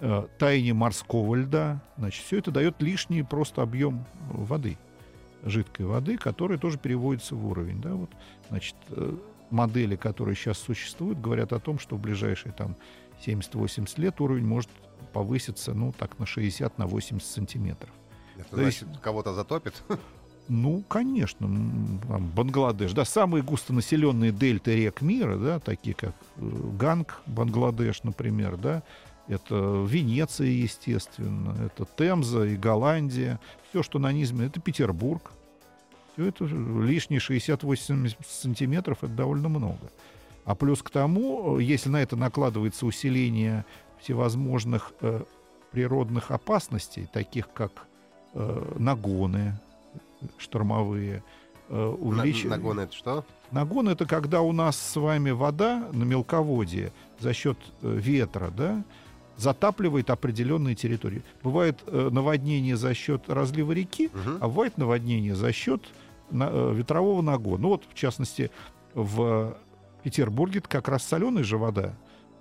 [0.00, 1.80] э, морского льда.
[1.96, 4.76] Значит, все это дает лишний просто объем воды,
[5.44, 7.80] жидкой воды, которая тоже переводится в уровень.
[7.80, 8.10] Да, вот,
[8.48, 9.14] значит, э,
[9.50, 12.76] модели, которые сейчас существуют, говорят о том, что в ближайшие там
[13.24, 14.70] 70-80 лет уровень может
[15.12, 17.90] повыситься, ну, так, на 60-80 на 80 сантиметров.
[18.36, 19.82] Это То значит, есть, кого-то затопит?
[20.48, 21.46] Ну, конечно,
[22.08, 28.56] там, Бангладеш, да, самые густонаселенные дельты рек мира, да, такие как э, Ганг, Бангладеш, например,
[28.56, 28.82] да,
[29.30, 33.38] это Венеция, естественно, это Темза и Голландия,
[33.68, 35.30] все, что на низме, это Петербург.
[36.12, 39.92] Все это лишние 60-80 сантиметров, это довольно много.
[40.44, 43.64] А плюс к тому, если на это накладывается усиление
[44.00, 45.22] всевозможных э,
[45.70, 47.86] природных опасностей, таких как
[48.34, 49.60] э, нагоны
[50.38, 51.22] штормовые,
[51.68, 52.46] э, увелич...
[52.46, 53.24] Нагоны это что?
[53.52, 58.82] Нагон это когда у нас с вами вода на мелководье за счет э, ветра, да,
[59.40, 61.22] затапливает определенные территории.
[61.42, 64.38] Бывает э, наводнение за счет разлива реки, угу.
[64.40, 65.82] а бывает наводнение за счет
[66.30, 67.62] на, э, ветрового нагона.
[67.62, 68.50] Ну вот, в частности,
[68.94, 69.56] в
[70.02, 71.94] Петербурге как раз соленая же вода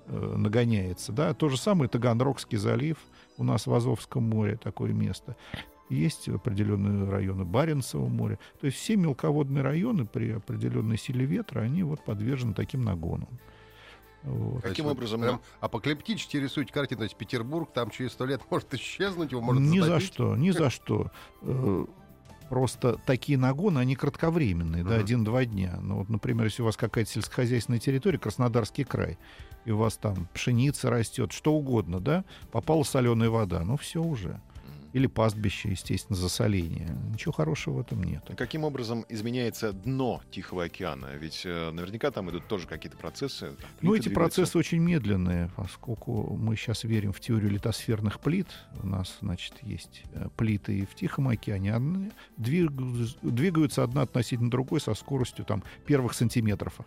[0.07, 1.11] э, нагоняется.
[1.11, 1.33] Да?
[1.33, 2.97] То же самое Таганрогский залив,
[3.37, 5.35] у нас в Азовском море такое место.
[5.89, 8.37] Есть определенные районы Баренцева моря.
[8.59, 13.29] То есть все мелководные районы при определенной силе ветра, они вот подвержены таким нагонам.
[14.23, 14.61] Вот.
[14.61, 15.21] Каким есть, образом?
[15.21, 16.99] Прям апокалиптически рисуете картину.
[16.99, 20.51] То есть Петербург там через сто лет может исчезнуть, его может Ни за что, ни
[20.51, 21.11] за что.
[21.41, 21.85] Э,
[22.49, 25.79] просто такие нагоны, они кратковременные, да, один-два дня.
[25.81, 29.17] Ну вот, например, если у вас какая-то сельскохозяйственная территория, Краснодарский край,
[29.65, 34.41] и у вас там пшеница растет, что угодно, да, попала соленая вода, ну все уже
[34.93, 36.89] или пастбище, естественно, засоление.
[37.11, 38.23] Ничего хорошего в этом нет.
[38.37, 41.15] Каким образом изменяется дно Тихого океана?
[41.15, 43.55] Ведь э, наверняка там идут тоже какие-то процессы.
[43.81, 44.09] Ну, эти двигаются.
[44.11, 48.47] процессы очень медленные, поскольку мы сейчас верим в теорию литосферных плит.
[48.81, 51.75] У нас, значит, есть э, плиты и в Тихом океане.
[51.75, 56.79] Они двигаются одна относительно другой со скоростью там, первых сантиметров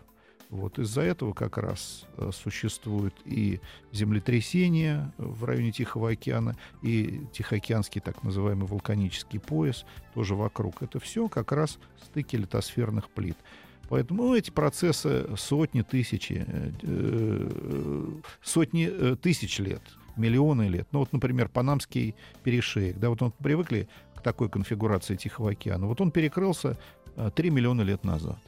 [0.53, 3.59] вот из-за этого как раз э, существует и
[3.91, 10.81] землетрясение в районе Тихого океана, и Тихоокеанский так называемый вулканический пояс тоже вокруг.
[10.81, 13.37] Это все как раз стыки литосферных плит.
[13.89, 18.07] Поэтому ну, эти процессы сотни, тысячи, э, э,
[18.43, 19.81] сотни тысяч лет,
[20.15, 20.87] миллионы лет.
[20.91, 22.97] Ну вот, например, Панамский перешеек.
[22.99, 25.87] Да, вот он привыкли к такой конфигурации Тихого океана.
[25.87, 26.77] Вот он перекрылся
[27.15, 28.39] э, 3 миллиона лет назад.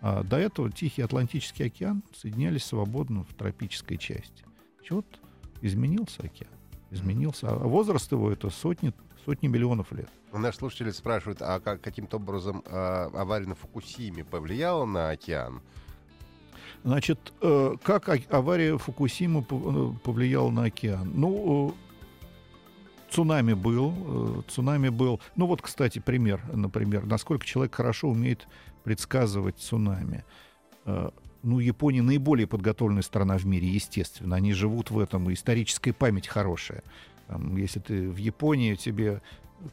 [0.00, 4.44] А до этого Тихий Атлантический океан соединялись свободно в тропической части.
[4.90, 5.06] Вот
[5.60, 6.50] изменился океан.
[6.90, 7.48] Изменился.
[7.48, 8.92] А возраст его это сотни,
[9.24, 10.08] сотни миллионов лет.
[10.32, 15.60] Наши слушатели спрашивают, а как, каким-то образом э, авария на Фукусиме повлияла на океан?
[16.84, 21.10] Значит, э, как авария Фукусимы э, повлияла на океан?
[21.14, 25.20] Ну, э, цунами был, цунами был.
[25.36, 28.46] Ну вот, кстати, пример, например, насколько человек хорошо умеет
[28.88, 30.24] предсказывать цунами.
[30.86, 31.10] Э,
[31.42, 34.34] ну, Япония наиболее подготовленная страна в мире, естественно.
[34.34, 36.82] Они живут в этом, и историческая память хорошая.
[37.26, 39.20] Там, если ты в Японии, тебе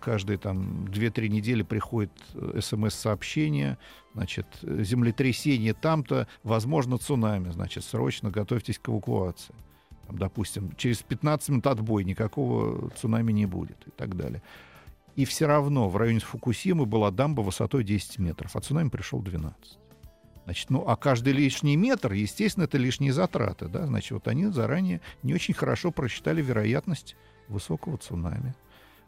[0.02, 3.78] каждые там 2-3 недели приходит э, смс-сообщение,
[4.14, 9.56] значит, землетрясение там-то, возможно, цунами, значит, срочно готовьтесь к эвакуации.
[10.08, 14.42] Там, допустим, через 15 минут отбой, никакого цунами не будет и так далее.
[15.16, 19.80] И все равно в районе Фукусимы была дамба высотой 10 метров, а цунами пришел 12.
[20.46, 23.68] Значит, ну, а каждый лишний метр, естественно, это лишние затраты.
[23.68, 23.88] Да?
[23.88, 27.16] Значит, вот они заранее не очень хорошо просчитали вероятность
[27.48, 28.54] высокого цунами.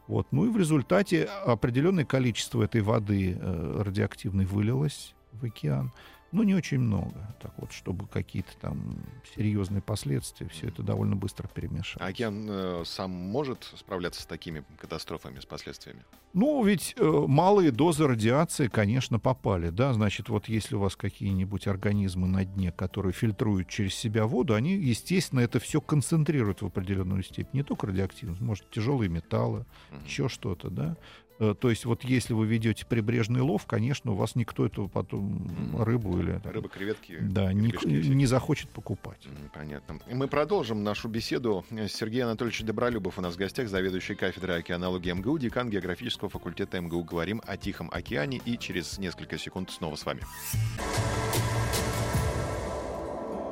[0.08, 0.26] Вот.
[0.32, 5.92] Ну и в результате определенное количество этой воды э, радиоактивной вылилось в океан
[6.32, 7.34] но не очень много.
[7.40, 8.98] Так вот, чтобы какие-то там
[9.34, 12.06] серьезные последствия, все это довольно быстро перемешалось.
[12.06, 16.04] А океан э, сам может справляться с такими катастрофами, с последствиями?
[16.34, 21.66] Ну, ведь э, малые дозы радиации, конечно, попали, да, значит, вот если у вас какие-нибудь
[21.66, 27.22] организмы на дне, которые фильтруют через себя воду, они, естественно, это все концентрируют в определенную
[27.22, 30.04] степень, не только радиоактивность, может, тяжелые металлы, mm-hmm.
[30.04, 30.96] еще что-то, да,
[31.38, 35.48] то есть вот если вы ведете прибрежный лов, конечно, у вас никто эту потом
[35.78, 36.40] рыбу или...
[36.44, 37.18] Рыба, креветки.
[37.20, 39.26] Да, не, не захочет покупать.
[39.54, 39.98] Понятно.
[40.10, 41.64] Мы продолжим нашу беседу.
[41.88, 47.04] Сергей Анатольевич Добролюбов у нас в гостях, заведующий кафедрой океанологии МГУ, декан географического факультета МГУ.
[47.04, 50.22] Говорим о Тихом океане и через несколько секунд снова с вами.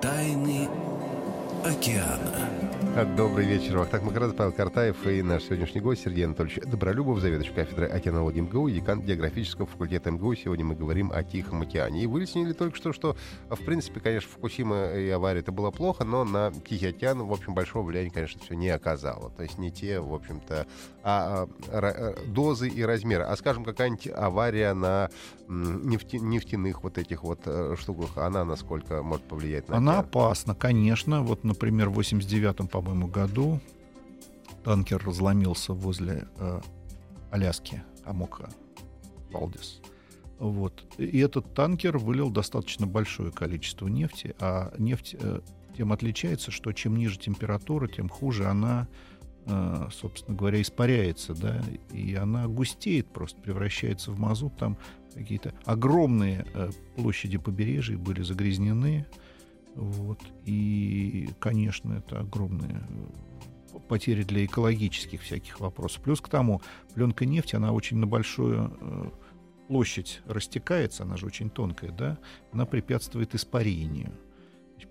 [0.03, 0.69] Тайны
[1.67, 2.49] океана.
[3.15, 3.77] Добрый вечер.
[3.77, 8.71] Вахтанг Макараз, Павел Картаев и наш сегодняшний гость Сергей Анатольевич Добролюбов, заведующий кафедрой океанологии МГУ,
[8.71, 10.35] декан географического факультета МГУ.
[10.35, 12.05] Сегодня мы говорим о Тихом океане.
[12.05, 13.15] И выяснили только что, что,
[13.51, 17.53] в принципе, конечно, Фукусима и авария это было плохо, но на Тихий океан, в общем,
[17.53, 19.29] большого влияния, конечно, все не оказало.
[19.31, 20.67] То есть не те, в общем-то,
[21.03, 23.25] а, а, а, дозы и размеры.
[23.25, 25.11] А, скажем, какая-нибудь авария на
[25.49, 30.05] нефти, нефтяных вот этих вот э, штуках, она насколько может повлиять на Она океан?
[30.07, 31.23] опасна, конечно.
[31.23, 33.61] Вот, например, в 89-м, по-моему, году
[34.63, 36.61] танкер разломился возле э,
[37.31, 38.51] Аляски, Амока,
[39.33, 39.81] Валдис.
[40.39, 40.85] Вот.
[40.99, 45.41] И этот танкер вылил достаточно большое количество нефти, а нефть э,
[45.75, 48.87] тем отличается, что чем ниже температура, тем хуже она,
[49.47, 54.77] э, собственно говоря, испаряется, да, и она густеет просто, превращается в мазут, там
[55.15, 59.07] какие-то огромные э, площади побережья были загрязнены,
[59.77, 66.03] вот, и, конечно, это огромные э, потери для экологических всяких вопросов.
[66.03, 66.63] Плюс к тому,
[66.95, 69.11] пленка нефти, она очень на большую э,
[69.69, 72.19] площадь растекается, она же очень тонкая, да,
[72.53, 74.13] она препятствует испарению.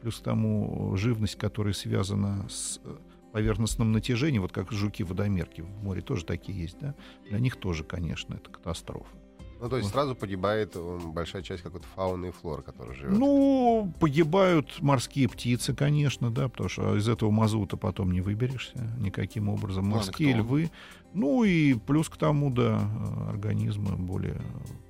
[0.02, 2.96] Плюс к тому, живность, которая связана с э,
[3.32, 6.94] поверхностным натяжением, вот как жуки-водомерки в море тоже такие есть, да,
[7.28, 9.18] для них тоже, конечно, это катастрофа.
[9.66, 13.18] Ну, то есть сразу погибает большая часть какой-то фауны и флоры, которая живет.
[13.18, 19.50] Ну, погибают морские птицы, конечно, да, потому что из этого мазута потом не выберешься никаким
[19.50, 19.88] образом.
[19.88, 20.58] Морские Планктон.
[20.60, 20.72] львы.
[21.16, 22.80] Ну и плюс к тому, да,
[23.28, 24.40] организмы более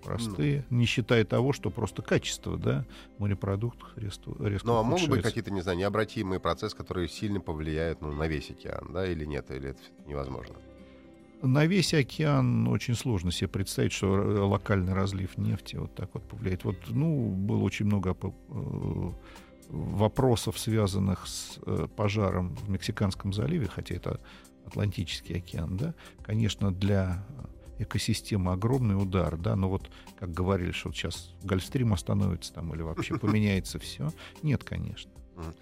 [0.04, 0.80] простые, ну.
[0.80, 2.84] не считая того, что просто качество, да,
[3.18, 8.02] морепродуктов резко, резко Ну, а могут быть какие-то, не знаю, необратимые процессы, которые сильно повлияют
[8.02, 10.56] ну, на весь океан, да, или нет, или это невозможно?
[11.42, 14.08] На весь океан очень сложно себе представить, что
[14.48, 16.64] локальный разлив нефти вот так вот повлияет.
[16.64, 19.12] Вот, ну, было очень много э,
[19.70, 24.20] вопросов, связанных с э, пожаром в Мексиканском заливе, хотя это
[24.66, 25.94] Атлантический океан, да,
[26.24, 27.24] конечно, для
[27.78, 32.82] экосистемы огромный удар, да, но вот, как говорили, что вот сейчас Гольфстрим остановится там или
[32.82, 35.12] вообще поменяется все, нет, конечно.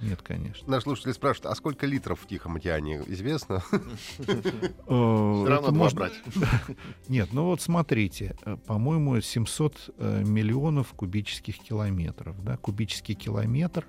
[0.01, 0.69] Нет, конечно.
[0.69, 3.59] Наш слушатель спрашивает, а сколько литров в Тихом океане известно?
[3.59, 6.13] Все равно можно брать.
[7.07, 12.35] Нет, ну вот смотрите, э, по-моему, 700 э, миллионов кубических километров.
[12.43, 12.57] Да?
[12.57, 13.85] Кубический километр,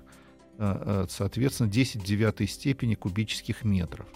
[0.57, 4.07] э, соответственно, 10 девятой степени кубических метров.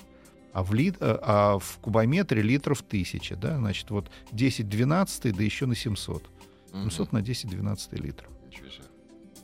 [0.51, 5.67] А в, лит, а в кубометре литров тысяча, да, значит, вот 10 12 да еще
[5.67, 6.23] на 700.
[6.73, 8.29] 700 на 10 12 литров.
[8.47, 8.88] Ничего себе.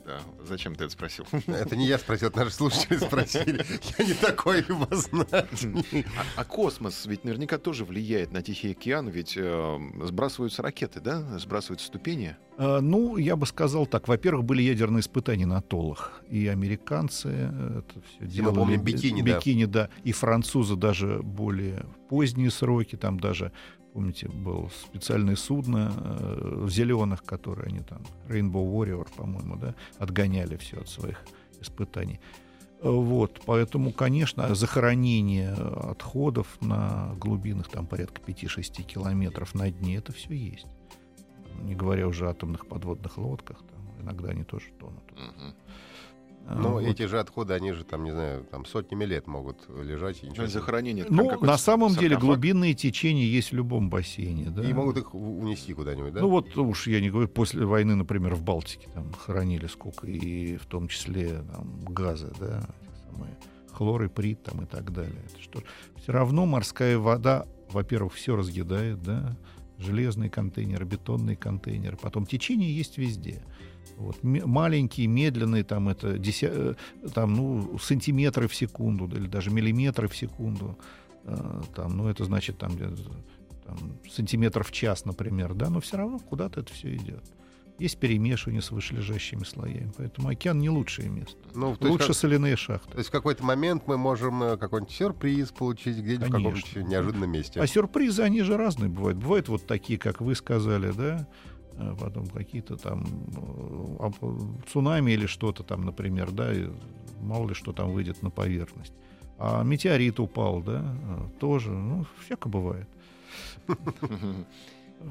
[0.06, 0.20] Да.
[0.44, 1.26] Зачем ты это спросил?
[1.48, 3.64] Это не я спросил, это наши слушатели спросили.
[3.98, 6.06] Я не такой любознательный.
[6.16, 11.38] А, а космос ведь наверняка тоже влияет на Тихий океан, ведь э, сбрасываются ракеты, да?
[11.40, 12.36] Сбрасываются ступени.
[12.56, 14.06] А, ну, я бы сказал так.
[14.06, 16.22] Во-первых, были ядерные испытания на атоллах.
[16.30, 18.50] И американцы э, это все делали.
[18.50, 19.88] Мы помним бикини, бикини да.
[19.88, 19.90] да.
[20.04, 23.50] И французы даже более поздние сроки, там даже
[23.96, 30.76] помните, было специальное судно э, зеленых, которые они там, Rainbow Warrior, по-моему, да, отгоняли все
[30.76, 31.24] от своих
[31.62, 32.20] испытаний.
[32.82, 40.34] Вот, поэтому, конечно, захоронение отходов на глубинах там порядка 5-6 километров на дне, это все
[40.34, 40.66] есть.
[41.62, 45.04] Не говоря уже о атомных подводных лодках, там, иногда они тоже тонут.
[45.12, 45.54] Uh-huh.
[46.48, 46.82] Но вот.
[46.82, 50.46] эти же отходы, они же там, не знаю, там сотнями лет могут лежать и ничего.
[50.46, 51.04] Захоронение.
[51.08, 52.02] Ну, на самом саркофаг.
[52.02, 54.62] деле глубинные течения есть в любом бассейне, да.
[54.62, 56.20] И могут их унести куда-нибудь, да?
[56.20, 60.56] Ну вот уж я не говорю, после войны, например, в Балтике там хоронили сколько, и
[60.56, 62.68] в том числе там, газы, да,
[63.10, 63.36] самые
[63.72, 65.20] хлор и прит там и так далее.
[65.26, 65.62] Это что?
[66.00, 69.36] Все равно морская вода, во-первых, все разъедает, да,
[69.78, 73.42] железные контейнеры, бетонные контейнеры, потом течение есть везде.
[73.96, 76.74] Вот, маленькие, медленные, там, это деся, э,
[77.14, 80.78] там, ну, сантиметры в секунду или даже миллиметры в секунду.
[81.24, 83.76] Э, там, ну, это значит там, там,
[84.10, 87.24] сантиметр в час, например, да, но все равно куда-то это все идет.
[87.78, 89.92] Есть перемешивание с вышележащими слоями.
[89.98, 91.36] Поэтому океан не лучшее место.
[91.54, 92.92] Ну, Лучше как, соляные шахты.
[92.92, 97.30] То есть в какой-то момент мы можем э, какой-нибудь сюрприз получить где-нибудь в каком-нибудь неожиданном
[97.30, 97.60] месте.
[97.60, 99.18] А сюрпризы, они же разные бывают.
[99.18, 101.28] Бывают вот такие, как вы сказали, да,
[101.98, 103.04] потом какие-то там
[104.10, 106.52] э, цунами или что-то там, например, да,
[107.20, 108.94] мало ли что там выйдет на поверхность.
[109.38, 112.88] А метеорит упал, да, э, тоже, ну, всяко бывает.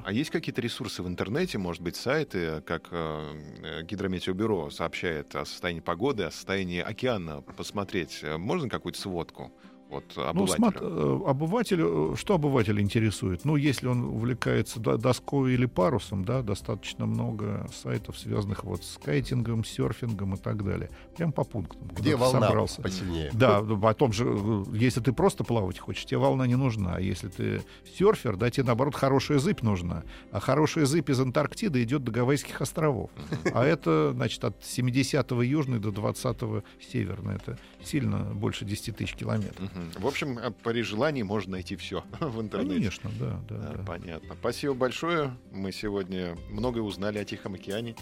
[0.03, 5.79] А есть какие-то ресурсы в интернете, может быть, сайты, как э, Гидрометеобюро сообщает о состоянии
[5.79, 8.23] погоды, о состоянии океана, посмотреть?
[8.37, 9.53] Можно какую-то сводку?
[9.89, 10.33] Вот обывателю?
[10.35, 10.87] Ну, смотри,
[11.29, 13.45] обывателю, что обыватель интересует?
[13.45, 19.63] Ну, если он увлекается доской или парусом, да, достаточно много сайтов, связанных вот с кайтингом,
[19.63, 20.89] серфингом и так далее.
[21.15, 21.87] Прям по пунктам.
[21.89, 22.81] Где волна собрался.
[22.81, 23.29] посильнее.
[23.33, 26.95] Да, о том же, если ты просто плавать хочешь, тебе волна не нужна.
[26.95, 27.61] А если ты
[27.97, 30.03] серфер, да, тебе, наоборот, хорошая зыбь нужна.
[30.31, 33.09] А хорошая зыбь из Антарктиды идет до Гавайских островов.
[33.53, 37.35] А это, значит, от 70-го южной до 20-го северной.
[37.35, 39.69] Это сильно больше 10 тысяч километров.
[39.97, 42.75] В общем, э, при желании можно найти все в интернете.
[42.75, 43.83] Конечно, да, да, да, да.
[43.83, 44.35] Понятно.
[44.39, 45.35] Спасибо большое.
[45.51, 47.95] Мы сегодня многое узнали о Тихом океане.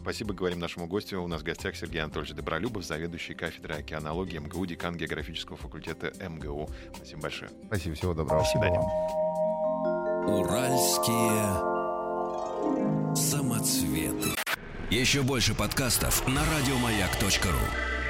[0.00, 1.22] Спасибо, говорим нашему гостю.
[1.22, 6.68] У нас в гостях Сергей Анатольевич Добролюбов, заведующий кафедрой океанологии МГУ, декан географического факультета МГУ.
[6.96, 7.50] Спасибо большое.
[7.66, 8.42] Спасибо, всего доброго.
[8.42, 8.80] До свидания.
[10.26, 11.72] Уральские
[13.14, 14.30] самоцветы.
[14.90, 18.01] Еще больше подкастов на радиомаяк.ру